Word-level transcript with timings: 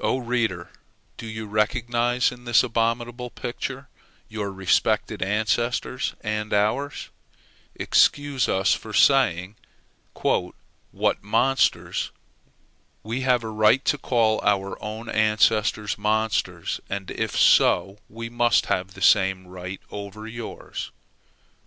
Oh, 0.00 0.16
reader, 0.16 0.70
do 1.18 1.26
you 1.26 1.46
recognize 1.46 2.32
in 2.32 2.46
this 2.46 2.62
abominable 2.62 3.28
picture 3.28 3.90
your 4.26 4.50
respected 4.50 5.20
ancestors 5.20 6.14
and 6.22 6.54
ours? 6.54 7.10
Excuse 7.74 8.48
us 8.48 8.72
for 8.72 8.94
saying 8.94 9.56
"What 10.92 11.22
monsters!" 11.22 12.12
We 13.02 13.20
have 13.20 13.44
a 13.44 13.50
right 13.50 13.84
to 13.84 13.98
call 13.98 14.40
our 14.42 14.82
own 14.82 15.10
ancestors 15.10 15.98
monsters; 15.98 16.80
and, 16.88 17.10
if 17.10 17.36
so, 17.36 17.98
we 18.08 18.30
must 18.30 18.66
have 18.72 18.94
the 18.94 19.02
same 19.02 19.46
right 19.46 19.82
over 19.90 20.26
yours. 20.26 20.92